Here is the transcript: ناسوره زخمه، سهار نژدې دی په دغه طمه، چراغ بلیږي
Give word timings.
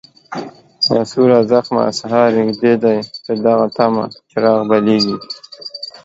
ناسوره 0.93 1.37
زخمه، 1.51 1.85
سهار 1.99 2.29
نژدې 2.45 2.73
دی 2.83 2.97
په 3.25 3.31
دغه 3.45 3.67
طمه، 3.75 4.05
چراغ 4.31 4.59
بلیږي 4.69 5.15